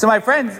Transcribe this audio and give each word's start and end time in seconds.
So, 0.00 0.06
my 0.06 0.20
friends, 0.20 0.58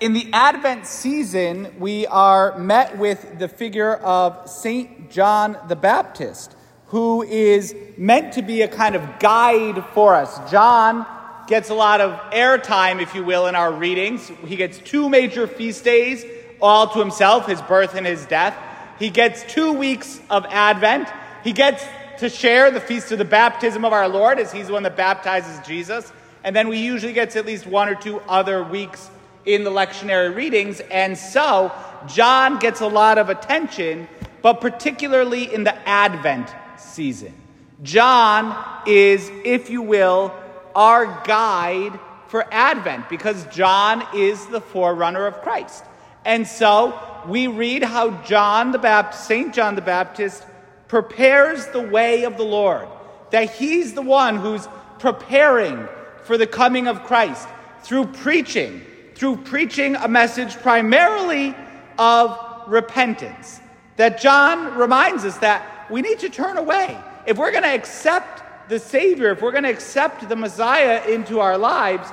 in 0.00 0.14
the 0.14 0.28
Advent 0.32 0.84
season, 0.84 1.76
we 1.78 2.08
are 2.08 2.58
met 2.58 2.98
with 2.98 3.38
the 3.38 3.46
figure 3.46 3.94
of 3.94 4.50
St. 4.50 5.12
John 5.12 5.56
the 5.68 5.76
Baptist, 5.76 6.56
who 6.86 7.22
is 7.22 7.72
meant 7.96 8.32
to 8.32 8.42
be 8.42 8.62
a 8.62 8.66
kind 8.66 8.96
of 8.96 9.20
guide 9.20 9.84
for 9.94 10.16
us. 10.16 10.50
John 10.50 11.06
gets 11.46 11.70
a 11.70 11.74
lot 11.74 12.00
of 12.00 12.18
airtime, 12.32 13.00
if 13.00 13.14
you 13.14 13.22
will, 13.22 13.46
in 13.46 13.54
our 13.54 13.70
readings. 13.72 14.26
He 14.44 14.56
gets 14.56 14.78
two 14.78 15.08
major 15.08 15.46
feast 15.46 15.84
days 15.84 16.24
all 16.60 16.88
to 16.88 16.98
himself 16.98 17.46
his 17.46 17.62
birth 17.62 17.94
and 17.94 18.04
his 18.04 18.26
death. 18.26 18.56
He 18.98 19.08
gets 19.08 19.44
two 19.44 19.72
weeks 19.72 20.20
of 20.30 20.46
Advent. 20.46 21.08
He 21.44 21.52
gets 21.52 21.86
to 22.18 22.28
share 22.28 22.72
the 22.72 22.80
feast 22.80 23.12
of 23.12 23.18
the 23.18 23.24
baptism 23.24 23.84
of 23.84 23.92
our 23.92 24.08
Lord, 24.08 24.40
as 24.40 24.50
he's 24.50 24.66
the 24.66 24.72
one 24.72 24.82
that 24.82 24.96
baptizes 24.96 25.64
Jesus. 25.64 26.12
And 26.44 26.54
then 26.54 26.68
we 26.68 26.78
usually 26.78 27.14
get 27.14 27.34
at 27.36 27.46
least 27.46 27.66
one 27.66 27.88
or 27.88 27.94
two 27.94 28.20
other 28.28 28.62
weeks 28.62 29.10
in 29.46 29.64
the 29.64 29.70
lectionary 29.70 30.34
readings. 30.34 30.80
And 30.80 31.16
so 31.16 31.72
John 32.06 32.58
gets 32.58 32.82
a 32.82 32.86
lot 32.86 33.16
of 33.16 33.30
attention, 33.30 34.06
but 34.42 34.60
particularly 34.60 35.52
in 35.52 35.64
the 35.64 35.74
Advent 35.88 36.54
season. 36.76 37.34
John 37.82 38.56
is, 38.86 39.30
if 39.44 39.70
you 39.70 39.82
will, 39.82 40.34
our 40.74 41.22
guide 41.24 41.98
for 42.28 42.44
Advent 42.52 43.08
because 43.08 43.46
John 43.46 44.06
is 44.14 44.44
the 44.46 44.60
forerunner 44.60 45.26
of 45.26 45.40
Christ. 45.40 45.84
And 46.26 46.46
so 46.46 46.98
we 47.26 47.46
read 47.46 47.82
how 47.82 48.22
John 48.22 48.72
the 48.72 48.78
Baptist, 48.78 49.26
St. 49.26 49.54
John 49.54 49.76
the 49.76 49.82
Baptist, 49.82 50.44
prepares 50.88 51.66
the 51.68 51.80
way 51.80 52.24
of 52.24 52.36
the 52.36 52.44
Lord, 52.44 52.86
that 53.30 53.50
he's 53.50 53.94
the 53.94 54.02
one 54.02 54.36
who's 54.36 54.68
preparing 54.98 55.88
for 56.24 56.36
the 56.36 56.46
coming 56.46 56.88
of 56.88 57.04
Christ 57.04 57.48
through 57.82 58.06
preaching, 58.06 58.82
through 59.14 59.36
preaching 59.38 59.96
a 59.96 60.08
message 60.08 60.56
primarily 60.56 61.54
of 61.98 62.38
repentance. 62.66 63.60
That 63.96 64.20
John 64.20 64.76
reminds 64.76 65.24
us 65.24 65.38
that 65.38 65.86
we 65.90 66.02
need 66.02 66.18
to 66.20 66.28
turn 66.28 66.56
away. 66.56 66.98
If 67.26 67.38
we're 67.38 67.52
going 67.52 67.62
to 67.62 67.74
accept 67.74 68.68
the 68.68 68.78
Savior, 68.78 69.30
if 69.30 69.42
we're 69.42 69.52
going 69.52 69.64
to 69.64 69.70
accept 69.70 70.28
the 70.28 70.36
Messiah 70.36 71.06
into 71.08 71.40
our 71.40 71.58
lives, 71.58 72.08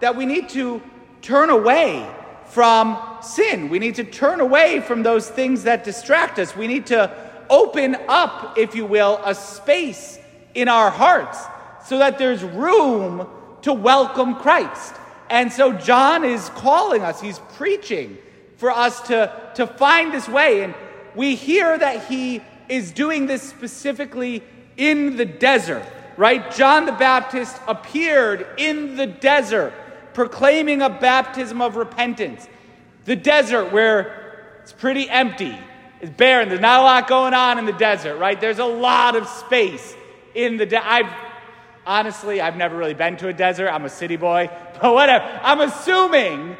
that 0.00 0.16
we 0.16 0.26
need 0.26 0.48
to 0.50 0.82
turn 1.22 1.50
away 1.50 2.08
from 2.46 2.98
sin. 3.22 3.68
We 3.68 3.78
need 3.78 3.94
to 3.96 4.04
turn 4.04 4.40
away 4.40 4.80
from 4.80 5.02
those 5.02 5.28
things 5.28 5.64
that 5.64 5.84
distract 5.84 6.38
us. 6.38 6.56
We 6.56 6.66
need 6.66 6.86
to 6.86 7.14
open 7.48 7.96
up, 8.08 8.58
if 8.58 8.74
you 8.74 8.86
will, 8.86 9.20
a 9.24 9.34
space 9.34 10.18
in 10.54 10.68
our 10.68 10.90
hearts 10.90 11.38
so 11.84 11.98
that 11.98 12.18
there's 12.18 12.42
room 12.42 13.28
to 13.62 13.72
welcome 13.72 14.36
Christ. 14.36 14.94
And 15.28 15.52
so 15.52 15.72
John 15.72 16.24
is 16.24 16.48
calling 16.50 17.02
us, 17.02 17.20
he's 17.20 17.38
preaching 17.54 18.18
for 18.56 18.70
us 18.70 19.00
to, 19.02 19.52
to 19.54 19.66
find 19.66 20.12
this 20.12 20.28
way. 20.28 20.62
And 20.62 20.74
we 21.14 21.34
hear 21.34 21.78
that 21.78 22.06
he 22.06 22.42
is 22.68 22.92
doing 22.92 23.26
this 23.26 23.42
specifically 23.42 24.42
in 24.76 25.16
the 25.16 25.24
desert, 25.24 25.84
right? 26.16 26.50
John 26.52 26.86
the 26.86 26.92
Baptist 26.92 27.56
appeared 27.66 28.46
in 28.56 28.96
the 28.96 29.06
desert 29.06 29.72
proclaiming 30.14 30.82
a 30.82 30.90
baptism 30.90 31.62
of 31.62 31.76
repentance. 31.76 32.46
The 33.04 33.16
desert 33.16 33.72
where 33.72 34.58
it's 34.62 34.72
pretty 34.72 35.08
empty, 35.08 35.56
it's 36.00 36.10
barren. 36.10 36.48
There's 36.48 36.60
not 36.60 36.80
a 36.80 36.82
lot 36.82 37.08
going 37.08 37.34
on 37.34 37.58
in 37.58 37.66
the 37.66 37.72
desert, 37.72 38.18
right? 38.18 38.40
There's 38.40 38.58
a 38.58 38.64
lot 38.64 39.16
of 39.16 39.28
space 39.28 39.94
in 40.34 40.56
the 40.56 40.66
desert. 40.66 41.10
Honestly, 41.86 42.40
I've 42.40 42.56
never 42.56 42.76
really 42.76 42.94
been 42.94 43.16
to 43.18 43.28
a 43.28 43.32
desert. 43.32 43.68
I'm 43.68 43.84
a 43.84 43.90
city 43.90 44.16
boy, 44.16 44.50
but 44.80 44.94
whatever. 44.94 45.24
I'm 45.42 45.60
assuming 45.60 46.56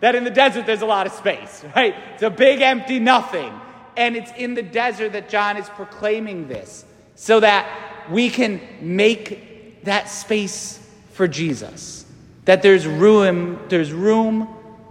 that 0.00 0.14
in 0.14 0.24
the 0.24 0.30
desert 0.30 0.66
there's 0.66 0.82
a 0.82 0.86
lot 0.86 1.06
of 1.06 1.12
space, 1.12 1.64
right? 1.76 1.94
It's 2.14 2.22
a 2.22 2.30
big 2.30 2.60
empty 2.60 2.98
nothing. 2.98 3.52
And 3.96 4.16
it's 4.16 4.30
in 4.36 4.54
the 4.54 4.62
desert 4.62 5.12
that 5.12 5.28
John 5.28 5.56
is 5.56 5.68
proclaiming 5.68 6.48
this 6.48 6.84
so 7.16 7.40
that 7.40 8.08
we 8.10 8.30
can 8.30 8.60
make 8.80 9.84
that 9.84 10.08
space 10.08 10.78
for 11.12 11.28
Jesus. 11.28 12.06
That 12.44 12.62
there's 12.62 12.86
room, 12.86 13.60
there's 13.68 13.92
room 13.92 14.48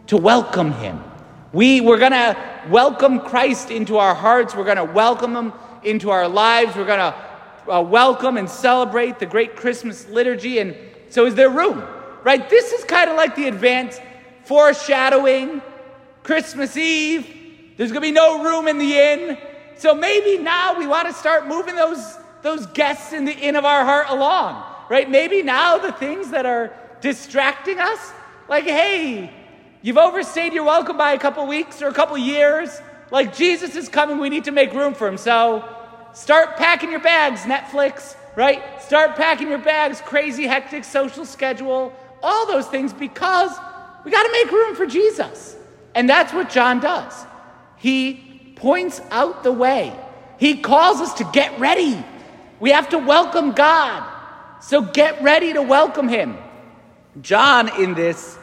to 0.07 0.17
welcome 0.17 0.73
him. 0.73 1.03
We, 1.51 1.81
we're 1.81 1.97
going 1.97 2.11
to 2.11 2.37
welcome 2.69 3.21
Christ 3.21 3.71
into 3.71 3.97
our 3.97 4.13
hearts. 4.13 4.53
We're 4.53 4.65
going 4.65 4.77
to 4.77 4.83
welcome 4.83 5.35
him 5.35 5.53
into 5.83 6.11
our 6.11 6.27
lives. 6.27 6.75
We're 6.75 6.85
going 6.85 6.99
to 6.99 7.15
uh, 7.69 7.81
welcome 7.81 8.37
and 8.37 8.49
celebrate 8.49 9.19
the 9.19 9.25
great 9.25 9.55
Christmas 9.55 10.07
liturgy. 10.07 10.59
And 10.59 10.75
so, 11.09 11.25
is 11.25 11.35
there 11.35 11.49
room? 11.49 11.83
Right? 12.23 12.49
This 12.49 12.73
is 12.73 12.83
kind 12.83 13.09
of 13.09 13.15
like 13.15 13.35
the 13.35 13.47
advanced 13.47 14.01
foreshadowing 14.43 15.61
Christmas 16.23 16.75
Eve. 16.75 17.27
There's 17.77 17.91
going 17.91 18.01
to 18.01 18.07
be 18.07 18.11
no 18.11 18.43
room 18.43 18.67
in 18.67 18.77
the 18.77 18.97
inn. 18.97 19.37
So 19.77 19.95
maybe 19.95 20.41
now 20.41 20.77
we 20.77 20.85
want 20.85 21.07
to 21.07 21.13
start 21.13 21.47
moving 21.47 21.75
those, 21.75 22.17
those 22.41 22.65
guests 22.67 23.13
in 23.13 23.23
the 23.23 23.31
inn 23.31 23.55
of 23.55 23.63
our 23.63 23.85
heart 23.85 24.07
along, 24.09 24.61
right? 24.89 25.09
Maybe 25.09 25.41
now 25.41 25.77
the 25.77 25.93
things 25.93 26.31
that 26.31 26.45
are 26.45 26.73
distracting 26.99 27.79
us, 27.79 28.11
like, 28.49 28.65
hey, 28.65 29.31
You've 29.81 29.97
overstayed 29.97 30.51
your 30.51 30.65
welcome 30.65 30.97
by 30.97 31.13
a 31.13 31.17
couple 31.17 31.47
weeks 31.47 31.81
or 31.81 31.87
a 31.87 31.93
couple 31.93 32.17
years. 32.17 32.81
Like 33.11 33.33
Jesus 33.33 33.77
is 33.77 33.87
coming, 33.87 34.19
we 34.19 34.27
need 34.27 34.43
to 34.43 34.51
make 34.51 34.73
room 34.73 34.93
for 34.93 35.07
him. 35.07 35.17
So 35.17 35.63
start 36.13 36.57
packing 36.57 36.91
your 36.91 36.99
bags, 36.99 37.41
Netflix, 37.41 38.15
right? 38.35 38.61
Start 38.81 39.15
packing 39.15 39.49
your 39.49 39.57
bags, 39.59 40.01
crazy, 40.01 40.47
hectic 40.47 40.83
social 40.83 41.25
schedule, 41.25 41.93
all 42.21 42.47
those 42.47 42.67
things 42.67 42.93
because 42.93 43.51
we 44.03 44.11
got 44.11 44.23
to 44.23 44.31
make 44.31 44.51
room 44.51 44.75
for 44.75 44.85
Jesus. 44.85 45.55
And 45.95 46.09
that's 46.09 46.33
what 46.33 46.49
John 46.49 46.79
does. 46.79 47.13
He 47.77 48.53
points 48.55 49.01
out 49.09 49.43
the 49.43 49.51
way, 49.51 49.93
he 50.37 50.57
calls 50.57 51.01
us 51.01 51.13
to 51.15 51.29
get 51.33 51.59
ready. 51.59 52.03
We 52.59 52.71
have 52.71 52.89
to 52.89 52.97
welcome 52.97 53.53
God. 53.53 54.03
So 54.61 54.81
get 54.81 55.21
ready 55.21 55.53
to 55.53 55.61
welcome 55.61 56.09
him. 56.09 56.37
John, 57.21 57.81
in 57.81 57.93
this, 57.93 58.37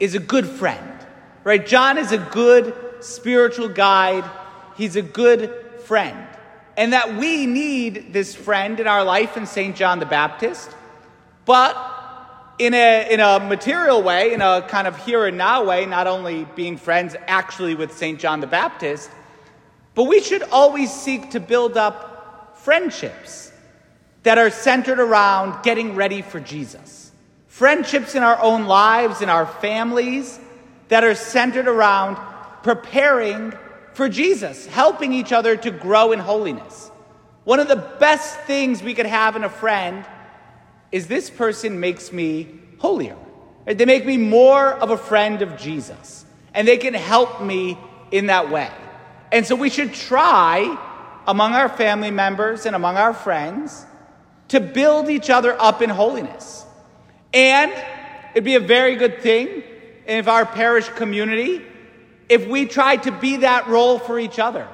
is 0.00 0.14
a 0.14 0.18
good 0.18 0.46
friend, 0.46 1.06
right? 1.44 1.64
John 1.64 1.98
is 1.98 2.12
a 2.12 2.18
good 2.18 2.74
spiritual 3.00 3.68
guide, 3.68 4.24
he's 4.76 4.96
a 4.96 5.02
good 5.02 5.54
friend. 5.84 6.26
And 6.78 6.94
that 6.94 7.16
we 7.16 7.44
need 7.44 8.14
this 8.14 8.34
friend 8.34 8.80
in 8.80 8.86
our 8.86 9.04
life 9.04 9.36
in 9.36 9.44
St. 9.46 9.76
John 9.76 9.98
the 9.98 10.06
Baptist, 10.06 10.70
but 11.44 11.76
in 12.58 12.72
a, 12.72 13.12
in 13.12 13.20
a 13.20 13.40
material 13.40 14.02
way, 14.02 14.32
in 14.32 14.40
a 14.40 14.62
kind 14.62 14.86
of 14.86 14.96
here 15.04 15.26
and 15.26 15.36
now 15.36 15.64
way, 15.64 15.84
not 15.84 16.06
only 16.06 16.44
being 16.56 16.76
friends 16.76 17.16
actually 17.26 17.74
with 17.74 17.92
St. 17.92 18.18
John 18.18 18.40
the 18.40 18.46
Baptist, 18.46 19.10
but 19.94 20.04
we 20.04 20.20
should 20.20 20.44
always 20.44 20.92
seek 20.92 21.32
to 21.32 21.40
build 21.40 21.76
up 21.76 22.56
friendships 22.58 23.52
that 24.22 24.38
are 24.38 24.50
centered 24.50 25.00
around 25.00 25.62
getting 25.64 25.94
ready 25.96 26.22
for 26.22 26.40
Jesus 26.40 27.08
friendships 27.58 28.14
in 28.14 28.22
our 28.22 28.40
own 28.40 28.66
lives, 28.66 29.20
in 29.20 29.28
our 29.28 29.44
families, 29.44 30.38
that 30.86 31.02
are 31.02 31.16
centered 31.16 31.66
around 31.66 32.16
preparing 32.62 33.52
for 33.98 34.08
Jesus, 34.08 34.64
helping 34.66 35.12
each 35.12 35.32
other 35.32 35.56
to 35.56 35.72
grow 35.72 36.12
in 36.12 36.20
holiness. 36.20 36.88
One 37.42 37.58
of 37.58 37.66
the 37.66 37.74
best 37.98 38.38
things 38.42 38.80
we 38.80 38.94
could 38.94 39.06
have 39.06 39.34
in 39.34 39.42
a 39.42 39.50
friend 39.50 40.04
is 40.92 41.08
this 41.08 41.28
person 41.28 41.80
makes 41.80 42.12
me 42.12 42.60
holier. 42.78 43.16
They 43.66 43.84
make 43.86 44.06
me 44.06 44.16
more 44.16 44.72
of 44.72 44.90
a 44.90 44.96
friend 44.96 45.42
of 45.42 45.56
Jesus, 45.56 46.24
and 46.54 46.68
they 46.68 46.76
can 46.76 46.94
help 46.94 47.42
me 47.42 47.76
in 48.12 48.26
that 48.26 48.52
way. 48.52 48.70
And 49.32 49.44
so 49.44 49.56
we 49.56 49.68
should 49.68 49.92
try 49.92 50.78
among 51.26 51.54
our 51.54 51.68
family 51.68 52.12
members 52.12 52.66
and 52.66 52.76
among 52.76 52.96
our 52.96 53.12
friends 53.12 53.84
to 54.46 54.60
build 54.60 55.10
each 55.10 55.28
other 55.28 55.60
up 55.60 55.82
in 55.82 55.90
holiness. 55.90 56.64
And 57.34 57.72
it'd 58.30 58.44
be 58.44 58.54
a 58.54 58.60
very 58.60 58.94
good 58.94 59.22
thing 59.22 59.64
if 60.06 60.28
our 60.28 60.46
parish 60.46 60.88
community, 60.90 61.64
if 62.28 62.46
we 62.46 62.66
tried 62.66 63.04
to 63.04 63.12
be 63.12 63.38
that 63.38 63.68
role 63.68 63.98
for 63.98 64.18
each 64.18 64.38
other, 64.38 64.68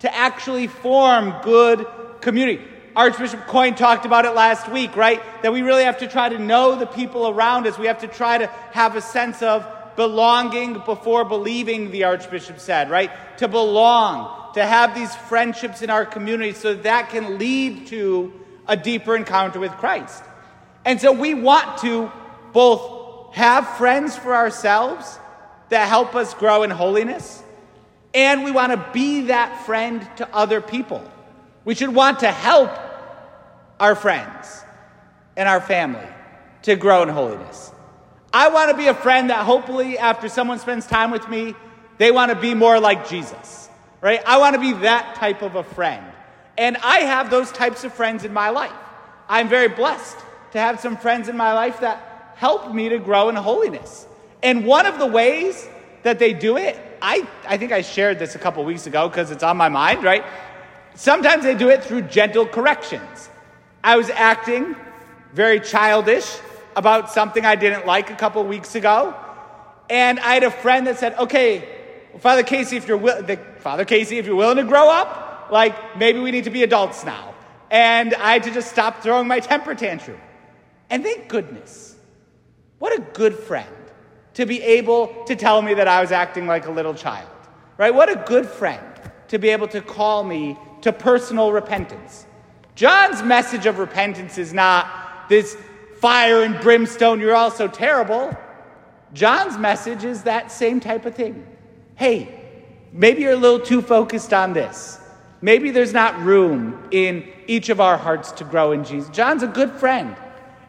to 0.00 0.14
actually 0.14 0.66
form 0.66 1.34
good 1.42 1.86
community. 2.20 2.62
Archbishop 2.96 3.46
Coyne 3.46 3.74
talked 3.74 4.04
about 4.04 4.24
it 4.24 4.34
last 4.34 4.68
week, 4.68 4.96
right? 4.96 5.22
That 5.42 5.52
we 5.52 5.62
really 5.62 5.84
have 5.84 5.98
to 5.98 6.08
try 6.08 6.28
to 6.28 6.38
know 6.38 6.76
the 6.76 6.86
people 6.86 7.28
around 7.28 7.66
us. 7.66 7.78
We 7.78 7.86
have 7.86 8.00
to 8.00 8.08
try 8.08 8.38
to 8.38 8.46
have 8.72 8.96
a 8.96 9.00
sense 9.00 9.42
of 9.42 9.66
belonging 9.96 10.82
before 10.84 11.24
believing, 11.24 11.90
the 11.90 12.04
Archbishop 12.04 12.58
said, 12.58 12.90
right? 12.90 13.10
To 13.38 13.48
belong, 13.48 14.54
to 14.54 14.64
have 14.64 14.94
these 14.94 15.14
friendships 15.14 15.82
in 15.82 15.90
our 15.90 16.04
community 16.04 16.52
so 16.52 16.74
that, 16.74 16.82
that 16.84 17.10
can 17.10 17.38
lead 17.38 17.86
to 17.88 18.32
a 18.66 18.76
deeper 18.76 19.14
encounter 19.14 19.60
with 19.60 19.72
Christ. 19.72 20.22
And 20.84 21.00
so 21.00 21.12
we 21.12 21.34
want 21.34 21.78
to 21.82 22.10
both 22.52 23.34
have 23.34 23.76
friends 23.76 24.16
for 24.16 24.34
ourselves 24.34 25.18
that 25.70 25.88
help 25.88 26.14
us 26.14 26.34
grow 26.34 26.62
in 26.62 26.70
holiness, 26.70 27.42
and 28.12 28.44
we 28.44 28.50
want 28.50 28.72
to 28.72 28.88
be 28.92 29.22
that 29.22 29.64
friend 29.64 30.06
to 30.16 30.28
other 30.34 30.60
people. 30.60 31.02
We 31.64 31.74
should 31.74 31.94
want 31.94 32.20
to 32.20 32.30
help 32.30 32.70
our 33.78 33.94
friends 33.94 34.62
and 35.36 35.48
our 35.48 35.60
family 35.60 36.06
to 36.62 36.76
grow 36.76 37.02
in 37.02 37.08
holiness. 37.08 37.72
I 38.32 38.50
want 38.50 38.70
to 38.70 38.76
be 38.76 38.86
a 38.86 38.94
friend 38.94 39.30
that 39.30 39.44
hopefully, 39.44 39.98
after 39.98 40.28
someone 40.28 40.58
spends 40.58 40.86
time 40.86 41.10
with 41.10 41.28
me, 41.28 41.54
they 41.98 42.10
want 42.10 42.30
to 42.30 42.38
be 42.38 42.54
more 42.54 42.78
like 42.78 43.08
Jesus, 43.08 43.68
right? 44.00 44.22
I 44.26 44.38
want 44.38 44.54
to 44.54 44.60
be 44.60 44.72
that 44.82 45.16
type 45.16 45.42
of 45.42 45.56
a 45.56 45.64
friend. 45.64 46.04
And 46.56 46.76
I 46.78 47.00
have 47.00 47.30
those 47.30 47.50
types 47.50 47.84
of 47.84 47.92
friends 47.92 48.24
in 48.24 48.32
my 48.32 48.50
life. 48.50 48.72
I'm 49.28 49.48
very 49.48 49.68
blessed 49.68 50.16
to 50.52 50.60
have 50.60 50.80
some 50.80 50.96
friends 50.96 51.28
in 51.28 51.36
my 51.36 51.54
life 51.54 51.80
that 51.80 52.34
help 52.36 52.72
me 52.72 52.88
to 52.90 52.98
grow 52.98 53.28
in 53.28 53.36
holiness. 53.36 54.06
And 54.42 54.64
one 54.64 54.86
of 54.86 54.98
the 54.98 55.06
ways 55.06 55.68
that 56.02 56.18
they 56.18 56.32
do 56.32 56.56
it, 56.56 56.78
I, 57.02 57.26
I 57.46 57.56
think 57.56 57.72
I 57.72 57.82
shared 57.82 58.18
this 58.18 58.34
a 58.34 58.38
couple 58.38 58.64
weeks 58.64 58.86
ago 58.86 59.08
because 59.08 59.30
it's 59.30 59.42
on 59.42 59.56
my 59.56 59.68
mind, 59.68 60.02
right? 60.02 60.24
Sometimes 60.94 61.44
they 61.44 61.54
do 61.54 61.68
it 61.68 61.84
through 61.84 62.02
gentle 62.02 62.46
corrections. 62.46 63.28
I 63.82 63.96
was 63.96 64.10
acting 64.10 64.76
very 65.32 65.60
childish 65.60 66.38
about 66.76 67.10
something 67.10 67.44
I 67.44 67.54
didn't 67.54 67.86
like 67.86 68.10
a 68.10 68.16
couple 68.16 68.44
weeks 68.44 68.74
ago. 68.74 69.14
And 69.88 70.20
I 70.20 70.34
had 70.34 70.44
a 70.44 70.50
friend 70.50 70.86
that 70.86 70.98
said, 70.98 71.18
okay, 71.18 71.68
Father 72.18 72.42
Casey, 72.42 72.76
if 72.76 72.88
you're 72.88 72.98
the, 72.98 73.38
Father 73.58 73.84
Casey, 73.84 74.18
if 74.18 74.26
you're 74.26 74.36
willing 74.36 74.56
to 74.56 74.64
grow 74.64 74.88
up, 74.90 75.48
like 75.50 75.96
maybe 75.96 76.20
we 76.20 76.30
need 76.30 76.44
to 76.44 76.50
be 76.50 76.62
adults 76.62 77.04
now. 77.04 77.34
And 77.70 78.14
I 78.14 78.32
had 78.32 78.44
to 78.44 78.50
just 78.50 78.70
stop 78.70 79.02
throwing 79.02 79.28
my 79.28 79.40
temper 79.40 79.74
tantrum. 79.74 80.20
And 80.88 81.02
thank 81.02 81.28
goodness. 81.28 81.96
What 82.78 82.96
a 82.98 83.00
good 83.00 83.34
friend 83.34 83.68
to 84.34 84.46
be 84.46 84.62
able 84.62 85.24
to 85.26 85.36
tell 85.36 85.62
me 85.62 85.74
that 85.74 85.88
I 85.88 86.00
was 86.00 86.12
acting 86.12 86.46
like 86.46 86.66
a 86.66 86.70
little 86.70 86.94
child. 86.94 87.28
Right? 87.76 87.94
What 87.94 88.10
a 88.10 88.22
good 88.26 88.46
friend 88.46 88.84
to 89.28 89.38
be 89.38 89.48
able 89.48 89.68
to 89.68 89.80
call 89.80 90.24
me 90.24 90.58
to 90.82 90.92
personal 90.92 91.52
repentance. 91.52 92.26
John's 92.74 93.22
message 93.22 93.66
of 93.66 93.78
repentance 93.78 94.38
is 94.38 94.52
not 94.52 95.28
this 95.28 95.56
fire 96.00 96.42
and 96.42 96.58
brimstone, 96.60 97.20
you're 97.20 97.36
all 97.36 97.50
so 97.50 97.68
terrible. 97.68 98.36
John's 99.12 99.58
message 99.58 100.04
is 100.04 100.22
that 100.22 100.50
same 100.50 100.80
type 100.80 101.04
of 101.04 101.14
thing. 101.14 101.46
Hey, 101.94 102.42
maybe 102.92 103.22
you're 103.22 103.32
a 103.32 103.36
little 103.36 103.60
too 103.60 103.82
focused 103.82 104.32
on 104.32 104.52
this. 104.52 104.98
Maybe 105.42 105.70
there's 105.70 105.92
not 105.92 106.18
room 106.20 106.88
in 106.90 107.30
each 107.46 107.68
of 107.68 107.80
our 107.80 107.96
hearts 107.96 108.32
to 108.32 108.44
grow 108.44 108.72
in 108.72 108.84
Jesus. 108.84 109.10
John's 109.10 109.42
a 109.42 109.46
good 109.46 109.70
friend. 109.72 110.16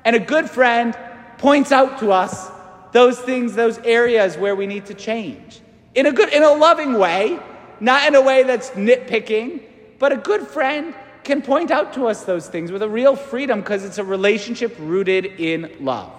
And 0.03 0.15
a 0.15 0.19
good 0.19 0.49
friend 0.49 0.97
points 1.37 1.71
out 1.71 1.99
to 1.99 2.11
us 2.11 2.49
those 2.91 3.19
things, 3.19 3.53
those 3.53 3.77
areas 3.79 4.37
where 4.37 4.55
we 4.55 4.67
need 4.67 4.87
to 4.87 4.93
change. 4.93 5.61
In 5.95 6.05
a 6.05 6.11
good, 6.11 6.29
in 6.29 6.43
a 6.43 6.51
loving 6.51 6.93
way, 6.93 7.39
not 7.79 8.07
in 8.07 8.15
a 8.15 8.21
way 8.21 8.43
that's 8.43 8.71
nitpicking, 8.71 9.61
but 9.99 10.11
a 10.11 10.17
good 10.17 10.47
friend 10.47 10.93
can 11.23 11.41
point 11.41 11.71
out 11.71 11.93
to 11.93 12.07
us 12.07 12.23
those 12.23 12.47
things 12.47 12.71
with 12.71 12.81
a 12.81 12.89
real 12.89 13.15
freedom 13.15 13.59
because 13.59 13.83
it's 13.83 13.97
a 13.97 14.03
relationship 14.03 14.75
rooted 14.79 15.25
in 15.25 15.71
love. 15.79 16.11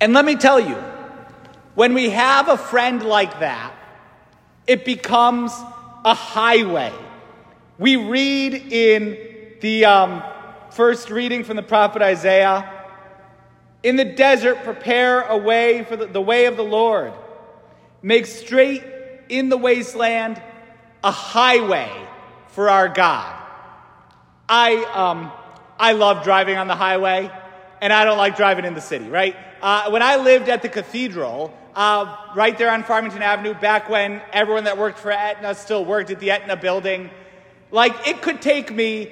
And 0.00 0.12
let 0.12 0.24
me 0.24 0.36
tell 0.36 0.58
you, 0.58 0.76
when 1.74 1.94
we 1.94 2.10
have 2.10 2.48
a 2.48 2.56
friend 2.56 3.02
like 3.02 3.40
that, 3.40 3.74
it 4.66 4.84
becomes 4.84 5.52
a 6.04 6.14
highway. 6.14 6.92
We 7.78 7.96
read 7.96 8.54
in 8.54 9.18
the 9.60 9.84
um, 9.84 10.22
first 10.70 11.10
reading 11.10 11.44
from 11.44 11.56
the 11.56 11.62
prophet 11.62 12.02
Isaiah 12.02 12.79
In 13.82 13.96
the 13.96 14.04
desert, 14.04 14.62
prepare 14.62 15.22
a 15.22 15.36
way 15.36 15.84
for 15.84 15.96
the, 15.96 16.06
the 16.06 16.20
way 16.20 16.46
of 16.46 16.56
the 16.56 16.64
Lord. 16.64 17.12
Make 18.02 18.26
straight 18.26 18.84
in 19.28 19.48
the 19.48 19.56
wasteland 19.56 20.40
a 21.02 21.10
highway 21.10 21.90
for 22.48 22.68
our 22.68 22.88
God. 22.88 23.36
I, 24.48 24.84
um, 24.92 25.32
I 25.78 25.92
love 25.92 26.24
driving 26.24 26.58
on 26.58 26.68
the 26.68 26.74
highway, 26.74 27.30
and 27.80 27.92
I 27.92 28.04
don't 28.04 28.18
like 28.18 28.36
driving 28.36 28.64
in 28.64 28.74
the 28.74 28.80
city, 28.80 29.08
right? 29.08 29.36
Uh, 29.62 29.90
when 29.90 30.02
I 30.02 30.16
lived 30.16 30.48
at 30.48 30.60
the 30.60 30.68
cathedral, 30.68 31.56
uh, 31.74 32.16
right 32.34 32.58
there 32.58 32.70
on 32.70 32.82
Farmington 32.82 33.22
Avenue, 33.22 33.54
back 33.54 33.88
when 33.88 34.20
everyone 34.32 34.64
that 34.64 34.76
worked 34.76 34.98
for 34.98 35.10
Aetna 35.10 35.54
still 35.54 35.84
worked 35.84 36.10
at 36.10 36.18
the 36.18 36.32
Aetna 36.32 36.56
building, 36.56 37.10
like 37.70 38.08
it 38.08 38.20
could 38.20 38.42
take 38.42 38.74
me 38.74 39.10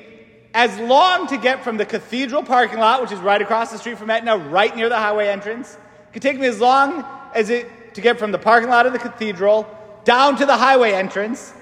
as 0.55 0.79
long 0.79 1.27
to 1.29 1.37
get 1.37 1.63
from 1.63 1.77
the 1.77 1.85
cathedral 1.85 2.43
parking 2.43 2.79
lot, 2.79 3.01
which 3.03 3.13
is 3.13 3.19
right 3.21 3.41
across 3.41 3.71
the 3.71 3.79
street 3.79 3.99
from 3.99 4.11
Aetna, 4.11 4.37
right 4.37 4.75
near 4.75 4.89
the 4.89 4.97
highway 4.97 5.29
entrance. 5.29 5.75
It 5.75 6.13
could 6.13 6.23
take 6.23 6.39
me 6.39 6.47
as 6.47 6.61
long 6.61 7.05
as 7.35 7.51
it 7.51 7.95
to 7.95 8.01
get 8.01 8.19
from 8.19 8.33
the 8.33 8.39
parking 8.39 8.71
lot 8.71 8.87
of 8.87 8.93
the 8.93 8.99
cathedral 8.99 9.67
down 10.05 10.37
to 10.37 10.47
the 10.47 10.57
highway 10.57 10.93
entrance 10.93 11.53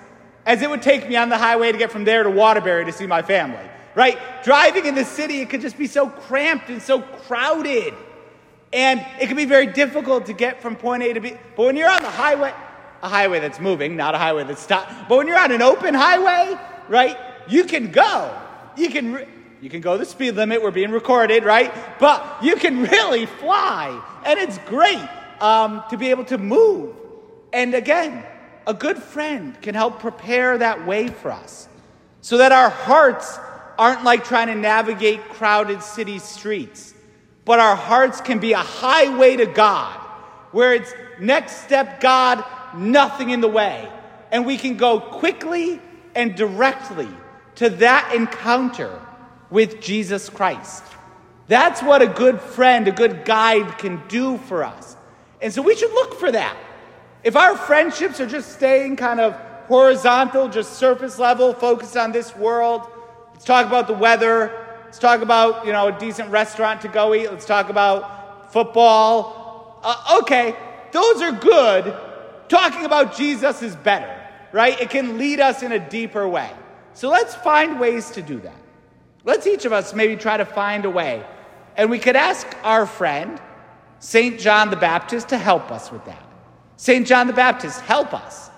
as 0.45 0.63
it 0.63 0.71
would 0.71 0.83
take 0.83 1.09
me 1.09 1.17
on 1.17 1.29
the 1.29 1.39
highway 1.39 1.73
to 1.73 1.79
get 1.79 1.91
from 1.91 2.05
there 2.05 2.23
to 2.23 2.31
Waterbury 2.31 2.85
to 2.85 2.93
see 2.93 3.07
my 3.07 3.23
family. 3.23 3.69
Right? 3.95 4.19
Driving 4.45 4.87
in 4.87 4.95
the 4.95 5.05
city, 5.05 5.41
it 5.41 5.49
could 5.49 5.63
just 5.63 5.79
be 5.79 5.87
so 5.87 6.09
cramped 6.09 6.69
and 6.69 6.81
so 6.81 7.01
crowded. 7.01 7.95
And 8.73 9.05
it 9.21 9.27
can 9.27 9.37
be 9.37 9.47
very 9.47 9.67
difficult 9.67 10.27
to 10.27 10.35
get 10.35 10.61
from 10.61 10.77
point 10.77 11.03
A 11.03 11.15
to 11.15 11.21
B. 11.21 11.35
But 11.57 11.67
when 11.67 11.77
you're 11.77 11.91
on 11.91 12.03
the 12.03 12.11
highway, 12.11 12.53
a 13.03 13.09
highway 13.09 13.41
that's 13.41 13.59
moving, 13.59 13.97
not 13.97 14.15
a 14.15 14.19
highway 14.19 14.45
that's 14.45 14.61
stopped, 14.61 15.09
but 15.09 15.17
when 15.17 15.27
you're 15.27 15.39
on 15.39 15.51
an 15.51 15.63
open 15.63 15.95
highway, 15.95 16.59
right, 16.89 17.17
you 17.49 17.65
can 17.65 17.91
go. 17.91 18.46
You 18.77 18.91
can, 18.91 19.13
re- 19.13 19.29
you 19.61 19.71
can 19.71 19.81
go 19.81 19.97
the 19.97 20.05
speed 20.05 20.37
limit. 20.37 20.63
We're 20.63 20.71
being 20.71 20.91
recorded, 20.91 21.45
right? 21.45 21.73
But 21.99 22.39
you 22.43 22.57
can 22.57 22.83
really 22.83 23.27
fly. 23.27 24.01
And 24.25 24.39
it's 24.39 24.59
great 24.67 25.09
um, 25.41 25.83
to 25.91 25.97
be 25.97 26.11
able 26.11 26.25
to 26.27 26.39
move. 26.39 26.95
And 27.53 27.75
again, 27.75 28.25
a 28.67 28.75
good 28.75 28.99
friend 28.99 29.61
can 29.63 29.75
help 29.75 30.01
prepare 30.01 30.59
that 30.59 30.87
way 30.87 31.09
for 31.09 31.31
us 31.31 31.69
so 32.21 32.39
that 32.39 32.53
our 32.53 32.71
hearts 32.71 33.39
aren't 33.79 34.05
like 34.05 34.25
trying 34.25 34.49
to 34.49 34.55
navigate 34.55 35.21
crowded 35.29 35.83
city 35.83 36.19
streets, 36.19 36.95
but 37.45 37.61
our 37.61 37.77
hearts 37.77 38.21
can 38.21 38.39
be 38.39 38.53
a 38.53 38.59
highway 38.59 39.37
to 39.37 39.47
God 39.47 39.95
where 40.51 40.75
it's 40.75 40.93
next 41.21 41.65
step, 41.65 42.01
God, 42.01 42.45
nothing 42.75 43.31
in 43.31 43.41
the 43.41 43.49
way. 43.49 43.89
And 44.33 44.45
we 44.45 44.57
can 44.57 44.77
go 44.77 44.99
quickly 44.99 45.81
and 46.15 46.35
directly 46.35 47.09
to 47.57 47.71
that 47.71 48.15
encounter 48.15 49.01
with 49.51 49.81
Jesus 49.81 50.29
Christ. 50.29 50.85
That's 51.49 51.83
what 51.83 52.03
a 52.03 52.07
good 52.07 52.41
friend, 52.41 52.89
a 52.89 52.93
good 52.93 53.25
guide 53.25 53.79
can 53.79 54.03
do 54.09 54.39
for 54.39 54.65
us. 54.65 54.97
And 55.41 55.53
so 55.53 55.63
we 55.63 55.77
should 55.77 55.93
look 55.93 56.19
for 56.19 56.33
that. 56.33 56.57
If 57.23 57.37
our 57.37 57.57
friendships 57.57 58.21
are 58.21 58.27
just 58.27 58.53
staying 58.53 58.97
kind 58.97 59.21
of 59.21 59.35
horizontal, 59.67 60.49
just 60.49 60.75
surface 60.75 61.19
level, 61.19 61.53
focused 61.53 61.97
on 61.97 62.13
this 62.13 62.35
world, 62.37 62.83
let's 63.33 63.45
talk 63.45 63.67
about 63.67 63.87
the 63.87 63.95
weather, 63.95 64.67
let's 64.85 64.99
talk 64.99 65.23
about, 65.23 65.67
you 65.67 65.73
know, 65.73 65.89
a 65.89 65.99
decent 65.99 66.31
restaurant 66.31 66.81
to 66.83 66.89
go 66.89 67.15
eat, 67.15 67.31
let's 67.31 67.47
talk 67.47 67.69
about 67.69 68.53
football. 68.53 69.81
Uh, 69.83 70.19
okay, 70.23 70.55
those 70.93 71.23
are 71.23 71.33
good. 71.33 71.97
Talking 72.49 72.85
about 72.85 73.17
Jesus 73.17 73.63
is 73.63 73.75
better, 73.77 74.15
right? 74.53 74.81
It 74.81 74.91
can 74.91 75.19
lead 75.19 75.41
us 75.41 75.63
in 75.63 75.73
a 75.73 75.79
deeper 75.79 76.29
way. 76.29 76.51
So 76.97 77.11
let's 77.11 77.35
find 77.35 77.79
ways 77.79 78.11
to 78.13 78.23
do 78.23 78.41
that. 78.41 78.57
Let's 79.23 79.47
each 79.47 79.67
of 79.67 79.73
us 79.73 79.93
maybe 79.93 80.17
try 80.17 80.39
to 80.39 80.47
find 80.47 80.87
a 80.87 80.91
way. 80.91 81.23
And 81.77 81.91
we 81.91 81.99
could 81.99 82.17
ask 82.17 82.47
our 82.63 82.87
friend, 82.87 83.39
St. 83.99 84.41
John 84.41 84.71
the 84.71 84.77
Baptist, 84.77 85.29
to 85.29 85.37
help 85.37 85.71
us 85.71 85.93
with 85.93 86.07
that. 86.07 86.25
St. 86.79 87.07
John 87.07 87.27
the 87.27 87.35
Baptist, 87.35 87.83
help 87.83 88.15
us. 88.15 88.49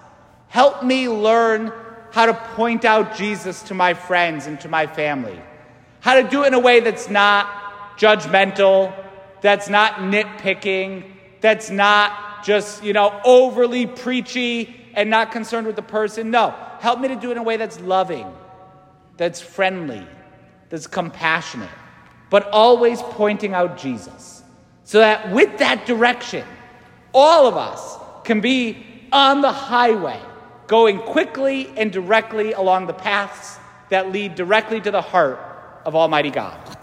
Help 0.46 0.84
me 0.84 1.08
learn 1.08 1.72
how 2.12 2.26
to 2.26 2.34
point 2.54 2.84
out 2.84 3.16
Jesus 3.16 3.60
to 3.64 3.74
my 3.74 3.92
friends 3.92 4.46
and 4.46 4.60
to 4.60 4.68
my 4.68 4.86
family. 4.86 5.42
How 5.98 6.14
to 6.14 6.22
do 6.22 6.44
it 6.44 6.46
in 6.46 6.54
a 6.54 6.60
way 6.60 6.78
that's 6.78 7.10
not 7.10 7.48
judgmental, 7.96 8.94
that's 9.40 9.68
not 9.68 9.94
nitpicking, 9.94 11.10
that's 11.40 11.70
not 11.70 12.44
just, 12.44 12.84
you 12.84 12.92
know, 12.92 13.20
overly 13.24 13.88
preachy 13.88 14.77
and 14.94 15.10
not 15.10 15.32
concerned 15.32 15.66
with 15.66 15.76
the 15.76 15.82
person. 15.82 16.30
No, 16.30 16.54
help 16.80 17.00
me 17.00 17.08
to 17.08 17.16
do 17.16 17.28
it 17.30 17.32
in 17.32 17.38
a 17.38 17.42
way 17.42 17.56
that's 17.56 17.80
loving, 17.80 18.26
that's 19.16 19.40
friendly, 19.40 20.06
that's 20.68 20.86
compassionate, 20.86 21.70
but 22.30 22.48
always 22.50 23.02
pointing 23.02 23.54
out 23.54 23.78
Jesus. 23.78 24.42
So 24.84 24.98
that 25.00 25.32
with 25.32 25.58
that 25.58 25.86
direction, 25.86 26.46
all 27.12 27.46
of 27.46 27.56
us 27.56 27.98
can 28.24 28.40
be 28.40 28.84
on 29.12 29.40
the 29.40 29.52
highway, 29.52 30.20
going 30.66 30.98
quickly 30.98 31.68
and 31.76 31.92
directly 31.92 32.52
along 32.52 32.86
the 32.86 32.94
paths 32.94 33.58
that 33.88 34.12
lead 34.12 34.34
directly 34.34 34.80
to 34.80 34.90
the 34.90 35.02
heart 35.02 35.38
of 35.84 35.94
Almighty 35.94 36.30
God. 36.30 36.77